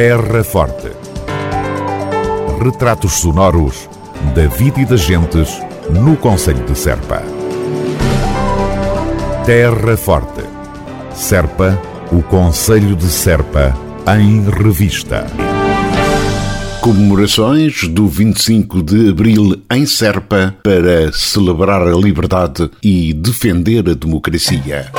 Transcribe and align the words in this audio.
Terra 0.00 0.44
Forte. 0.44 0.92
Retratos 2.62 3.14
sonoros 3.14 3.90
da 4.32 4.46
vida 4.46 4.80
e 4.80 4.84
das 4.84 5.00
gentes 5.00 5.60
no 5.90 6.16
Conselho 6.16 6.64
de 6.64 6.78
Serpa. 6.78 7.20
Terra 9.44 9.96
Forte. 9.96 10.44
Serpa, 11.12 11.76
o 12.12 12.22
Conselho 12.22 12.94
de 12.94 13.08
Serpa, 13.08 13.76
em 14.16 14.48
revista. 14.48 15.26
Comemorações 16.80 17.88
do 17.88 18.06
25 18.06 18.84
de 18.84 19.08
Abril 19.08 19.60
em 19.68 19.84
Serpa 19.84 20.54
para 20.62 21.10
celebrar 21.10 21.82
a 21.82 21.96
liberdade 21.96 22.70
e 22.84 23.12
defender 23.12 23.90
a 23.90 23.94
democracia. 23.94 24.92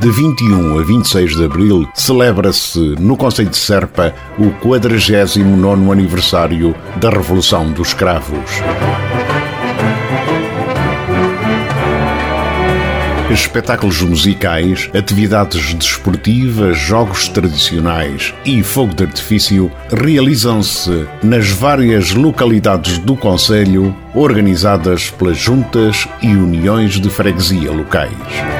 De 0.00 0.12
21 0.12 0.78
a 0.78 0.82
26 0.84 1.36
de 1.36 1.44
abril 1.44 1.88
celebra-se 1.92 2.78
no 3.00 3.16
Conselho 3.16 3.50
de 3.50 3.56
Serpa 3.56 4.14
o 4.38 4.48
49 4.60 5.90
aniversário 5.90 6.72
da 7.00 7.10
Revolução 7.10 7.72
dos 7.72 7.94
Cravos. 7.94 8.62
Espetáculos 13.28 14.00
musicais, 14.02 14.88
atividades 14.94 15.74
desportivas, 15.74 16.78
jogos 16.78 17.28
tradicionais 17.28 18.32
e 18.44 18.62
fogo 18.62 18.94
de 18.94 19.02
artifício 19.02 19.68
realizam-se 19.90 21.08
nas 21.24 21.50
várias 21.50 22.12
localidades 22.12 22.98
do 22.98 23.16
Conselho, 23.16 23.94
organizadas 24.14 25.10
pelas 25.10 25.36
juntas 25.36 26.06
e 26.22 26.28
uniões 26.28 27.00
de 27.00 27.10
freguesia 27.10 27.72
locais. 27.72 28.57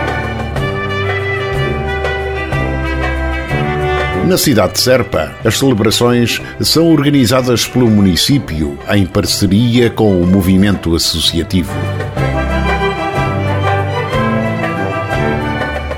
Na 4.28 4.36
cidade 4.36 4.74
de 4.74 4.80
Serpa, 4.80 5.34
as 5.42 5.56
celebrações 5.56 6.38
são 6.60 6.92
organizadas 6.92 7.66
pelo 7.66 7.88
município 7.88 8.78
em 8.90 9.06
parceria 9.06 9.88
com 9.88 10.20
o 10.20 10.26
movimento 10.26 10.94
associativo. 10.94 11.72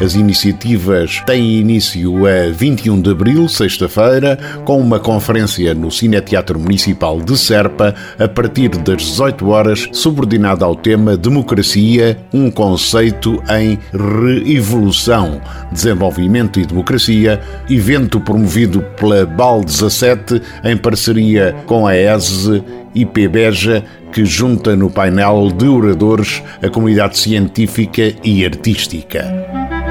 As 0.00 0.14
iniciativas 0.14 1.20
têm 1.26 1.58
início 1.58 2.26
a 2.26 2.50
21 2.50 3.02
de 3.02 3.10
abril, 3.10 3.46
sexta-feira, 3.50 4.38
com 4.64 4.80
uma 4.80 4.98
conferência 4.98 5.74
no 5.74 5.90
Cineteatro 5.90 6.58
Municipal 6.58 7.20
de 7.20 7.36
Serpa, 7.36 7.94
a 8.18 8.26
partir 8.26 8.70
das 8.70 9.02
18 9.02 9.48
horas, 9.50 9.88
subordinada 9.92 10.64
ao 10.64 10.74
tema 10.74 11.18
Democracia, 11.18 12.18
um 12.32 12.50
conceito 12.50 13.42
em 13.50 13.78
reevolução, 13.92 15.38
desenvolvimento 15.70 16.58
e 16.58 16.64
democracia, 16.64 17.38
evento 17.68 18.18
promovido 18.20 18.80
pela 18.98 19.26
BAL 19.26 19.62
17 19.62 20.40
em 20.64 20.78
parceria 20.78 21.54
com 21.66 21.86
a 21.86 21.94
ESE 21.94 22.64
e 22.94 23.04
PBEJA, 23.04 23.84
que 24.10 24.24
junta 24.24 24.74
no 24.74 24.88
painel 24.88 25.50
de 25.50 25.68
oradores 25.68 26.42
a 26.62 26.70
comunidade 26.70 27.18
científica 27.18 28.14
e 28.24 28.46
artística. 28.46 29.89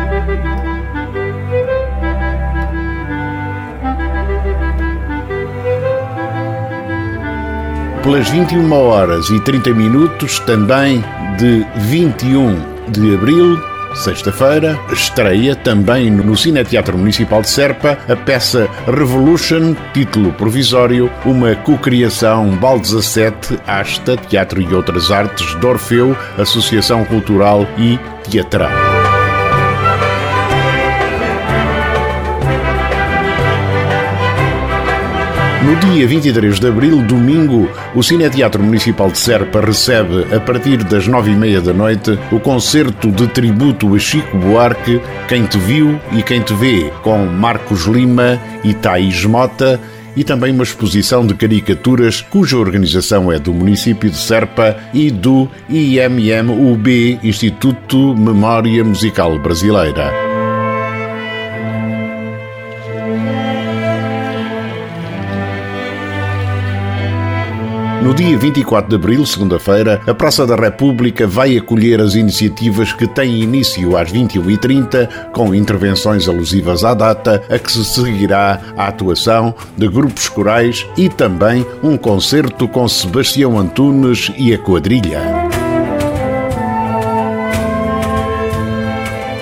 Pelas 8.10 8.28
21 8.30 8.74
horas 8.74 9.30
e 9.30 9.40
30 9.40 9.72
minutos, 9.72 10.40
também 10.40 11.04
de 11.38 11.64
21 11.76 12.90
de 12.90 13.14
abril, 13.14 13.62
sexta-feira, 13.94 14.80
estreia 14.92 15.56
também 15.56 16.10
no 16.10 16.36
Cineteatro 16.36 16.98
Municipal 16.98 17.44
de 17.44 17.50
Serpa 17.52 18.00
a 18.10 18.16
peça 18.16 18.68
Revolution, 18.88 19.76
título 19.94 20.34
provisório, 20.34 21.12
uma 21.24 21.54
cocriação 21.54 22.50
BAL 22.56 22.80
17, 22.80 23.60
Asta, 23.68 24.18
Teatro 24.18 24.60
e 24.60 24.74
Outras 24.74 25.12
Artes, 25.12 25.56
de 25.60 25.68
Orfeu, 25.68 26.18
Associação 26.36 27.06
Cultural 27.06 27.68
e 27.78 28.00
Teatral. 28.28 28.99
No 35.70 35.76
dia 35.76 36.08
23 36.08 36.60
de 36.60 36.68
abril, 36.68 37.00
domingo, 37.04 37.70
o 37.94 38.02
Cineteatro 38.02 38.64
Municipal 38.64 39.12
de 39.12 39.20
Serpa 39.20 39.62
recebe, 39.62 40.26
a 40.36 40.40
partir 40.40 40.84
das 40.84 41.08
nove 41.08 41.30
e 41.30 41.36
meia 41.36 41.62
da 41.62 41.72
noite, 41.72 42.18
o 42.32 42.40
concerto 42.40 43.12
de 43.12 43.28
tributo 43.28 43.94
a 43.94 44.00
Chico 44.00 44.36
Buarque, 44.36 45.00
Quem 45.28 45.46
Te 45.46 45.60
Viu 45.60 46.00
e 46.12 46.24
Quem 46.24 46.42
Te 46.42 46.56
Vê, 46.56 46.92
com 47.04 47.24
Marcos 47.28 47.86
Lima 47.86 48.42
e 48.64 48.74
Thaís 48.74 49.24
Mota, 49.26 49.80
e 50.18 50.24
também 50.24 50.52
uma 50.52 50.64
exposição 50.64 51.24
de 51.24 51.36
caricaturas 51.36 52.20
cuja 52.20 52.58
organização 52.58 53.32
é 53.32 53.38
do 53.38 53.54
município 53.54 54.10
de 54.10 54.18
Serpa 54.18 54.76
e 54.92 55.12
do 55.12 55.48
IMMUB, 55.70 57.20
Instituto 57.24 58.16
Memória 58.18 58.84
Musical 58.84 59.38
Brasileira. 59.38 60.29
No 68.02 68.14
dia 68.14 68.38
24 68.38 68.90
de 68.90 68.96
abril, 68.96 69.26
segunda-feira, 69.26 70.02
a 70.08 70.14
Praça 70.14 70.48
da 70.48 70.56
República 70.56 71.28
vai 71.28 71.58
acolher 71.58 72.00
as 72.00 72.16
iniciativas 72.16 72.94
que 72.94 73.06
têm 73.06 73.42
início 73.42 73.98
às 73.98 74.10
21h30, 74.10 75.32
com 75.32 75.54
intervenções 75.54 76.28
alusivas 76.30 76.86
à 76.86 76.94
data, 76.94 77.44
a 77.50 77.60
que 77.60 77.72
se 77.72 77.84
seguirá 77.84 78.62
a 78.78 78.88
atuação 78.88 79.54
de 79.78 79.88
grupos 79.90 80.30
corais 80.30 80.88
e 80.98 81.10
também 81.10 81.66
um 81.84 81.98
concerto 81.98 82.70
com 82.70 82.88
Sebastião 82.88 83.60
Antunes 83.60 84.32
e 84.38 84.54
a 84.54 84.58
quadrilha. 84.58 85.39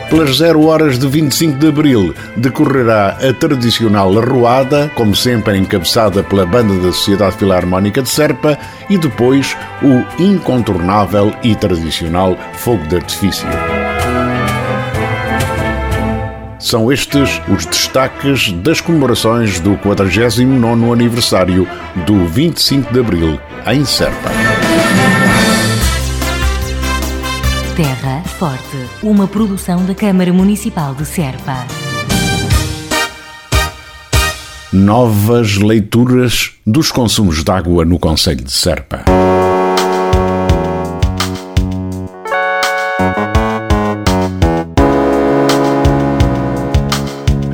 Pelas 0.09 0.37
0 0.37 0.65
horas 0.65 0.97
de 0.97 1.05
25 1.05 1.59
de 1.59 1.67
abril 1.67 2.15
decorrerá 2.37 3.17
a 3.21 3.33
tradicional 3.33 4.17
arruada, 4.17 4.89
como 4.95 5.13
sempre 5.13 5.57
encabeçada 5.57 6.23
pela 6.23 6.45
Banda 6.45 6.75
da 6.75 6.93
Sociedade 6.93 7.35
Filarmónica 7.35 8.01
de 8.01 8.09
Serpa, 8.09 8.57
e 8.89 8.97
depois 8.97 9.57
o 9.83 10.21
incontornável 10.21 11.33
e 11.43 11.53
tradicional 11.55 12.37
fogo 12.53 12.87
de 12.87 12.95
artifício. 12.95 13.47
São 16.57 16.91
estes 16.91 17.41
os 17.49 17.65
destaques 17.65 18.51
das 18.53 18.79
comemorações 18.79 19.59
do 19.59 19.77
49º 19.77 20.93
aniversário 20.93 21.67
do 22.05 22.25
25 22.25 22.93
de 22.93 22.99
abril 22.99 23.39
em 23.67 23.83
Serpa. 23.83 24.56
Terra 27.77 28.23
Forte, 28.23 28.89
uma 29.03 29.27
produção 29.27 29.85
da 29.85 29.93
Câmara 29.93 30.33
Municipal 30.33 30.95
de 30.95 31.05
Serpa. 31.05 31.67
Novas 34.73 35.57
leituras 35.57 36.53
dos 36.65 36.91
consumos 36.91 37.43
de 37.43 37.51
água 37.51 37.85
no 37.85 37.99
Conselho 37.99 38.43
de 38.43 38.51
Serpa. 38.51 39.05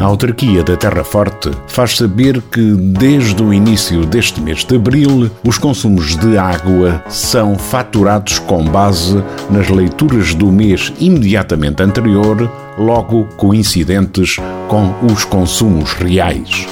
A 0.04 0.06
autarquia 0.06 0.62
da 0.66 0.76
Terra 0.76 1.02
Forte 1.02 1.50
faz 1.66 1.96
saber 1.96 2.42
que, 2.52 2.60
desde 2.60 3.42
o 3.42 3.54
início 3.54 4.06
deste 4.06 4.42
mês 4.42 4.66
de 4.66 4.76
abril, 4.76 5.32
os 5.46 5.58
consumos 5.58 6.18
de 6.18 6.38
água 6.38 7.02
são 7.08 7.58
faturados 7.58 8.38
com 8.38 8.66
base 8.66 9.24
nas 9.50 9.70
leituras 9.70 10.36
do 10.36 10.52
mês 10.52 10.92
imediatamente 11.00 11.82
anterior, 11.82 12.52
logo 12.78 13.24
coincidentes 13.38 14.36
com 14.68 14.94
os 15.10 15.24
consumos 15.24 15.94
reais. 15.94 16.68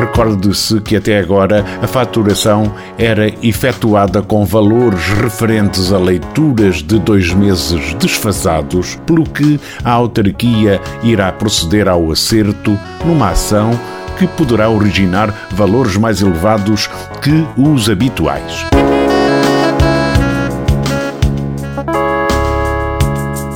Recorde-se 0.00 0.80
que 0.80 0.96
até 0.96 1.18
agora 1.18 1.62
a 1.82 1.86
faturação 1.86 2.74
era 2.96 3.28
efetuada 3.46 4.22
com 4.22 4.46
valores 4.46 5.06
referentes 5.20 5.92
a 5.92 5.98
leituras 5.98 6.76
de 6.76 6.98
dois 6.98 7.34
meses 7.34 7.92
desfasados, 7.94 8.98
pelo 9.04 9.24
que 9.24 9.60
a 9.84 9.90
autarquia 9.90 10.80
irá 11.02 11.30
proceder 11.30 11.86
ao 11.86 12.10
acerto 12.10 12.78
numa 13.04 13.28
ação 13.28 13.78
que 14.18 14.26
poderá 14.26 14.70
originar 14.70 15.34
valores 15.50 15.98
mais 15.98 16.22
elevados 16.22 16.88
que 17.20 17.46
os 17.58 17.90
habituais. 17.90 18.69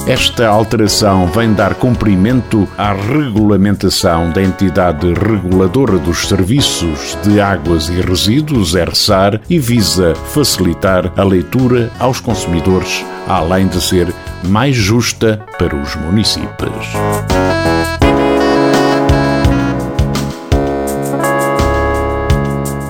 Esta 0.06 0.47
alteração 0.47 1.29
vem 1.29 1.55
dar 1.55 1.75
cumprimento 1.77 2.69
à 2.77 2.93
regulamentação 2.93 4.31
da 4.31 4.43
entidade 4.43 5.15
reguladora 5.15 5.99
dos 5.99 6.29
serviços 6.29 7.17
de 7.23 7.41
águas 7.41 7.89
e 7.89 8.03
resíduos, 8.03 8.75
ERSAR, 8.75 9.41
e 9.49 9.59
visa 9.59 10.15
facilitar 10.15 11.11
a 11.17 11.23
leitura 11.23 11.91
aos 11.99 12.21
consumidores, 12.21 13.03
além 13.27 13.67
de 13.67 13.81
ser 13.81 14.12
mais 14.47 14.77
justa 14.77 15.43
para 15.59 15.75
os 15.75 15.97
municípios. 15.97 16.87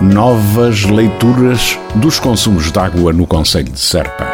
Novas 0.02 0.82
leituras 0.82 1.78
dos 1.94 2.18
consumos 2.18 2.72
de 2.72 2.78
água 2.80 3.12
no 3.12 3.24
Conselho 3.24 3.70
de 3.70 3.78
Serpa. 3.78 4.33